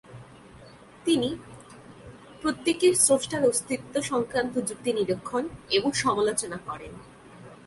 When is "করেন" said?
6.57-6.93